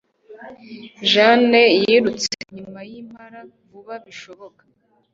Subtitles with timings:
[1.11, 4.63] Jane yirutse inyuma yimpara vuba bishoboka.